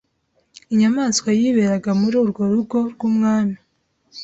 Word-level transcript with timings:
Inyamaswa 0.73 1.29
yiberaga 1.39 1.89
muri 2.01 2.15
urwo 2.23 2.41
rugo 2.53 2.77
rw' 2.91 3.05
umwami 3.09 3.57